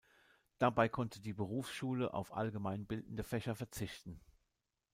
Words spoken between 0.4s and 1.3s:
Dabei konnte